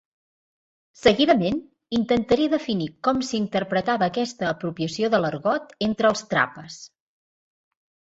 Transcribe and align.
Seguidament, 1.01 1.59
intentaré 1.97 2.49
definir 2.55 2.89
com 3.09 3.21
s'interpretava 3.29 4.09
aquesta 4.09 4.51
apropiació 4.55 5.15
de 5.15 5.23
l'argot 5.23 5.81
entre 5.93 6.15
els 6.15 6.29
Trapas. 6.35 6.85